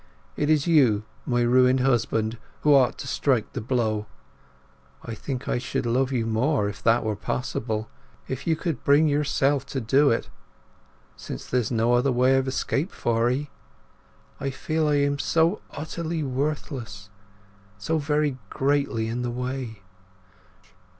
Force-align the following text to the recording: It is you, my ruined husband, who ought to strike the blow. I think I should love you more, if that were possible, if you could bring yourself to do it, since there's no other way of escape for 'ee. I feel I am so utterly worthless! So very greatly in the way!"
It 0.35 0.49
is 0.49 0.65
you, 0.65 1.03
my 1.27 1.43
ruined 1.43 1.81
husband, 1.81 2.39
who 2.61 2.73
ought 2.73 2.97
to 2.97 3.07
strike 3.07 3.53
the 3.53 3.61
blow. 3.61 4.07
I 5.05 5.13
think 5.13 5.47
I 5.47 5.59
should 5.59 5.85
love 5.85 6.11
you 6.11 6.25
more, 6.25 6.67
if 6.67 6.81
that 6.81 7.03
were 7.03 7.15
possible, 7.15 7.87
if 8.27 8.47
you 8.47 8.55
could 8.55 8.83
bring 8.83 9.07
yourself 9.07 9.63
to 9.67 9.79
do 9.79 10.09
it, 10.09 10.27
since 11.15 11.45
there's 11.45 11.69
no 11.69 11.93
other 11.93 12.11
way 12.11 12.35
of 12.35 12.47
escape 12.47 12.91
for 12.91 13.29
'ee. 13.29 13.51
I 14.39 14.49
feel 14.49 14.87
I 14.87 14.95
am 14.95 15.19
so 15.19 15.61
utterly 15.69 16.23
worthless! 16.23 17.11
So 17.77 17.99
very 17.99 18.39
greatly 18.49 19.07
in 19.07 19.21
the 19.21 19.29
way!" 19.29 19.83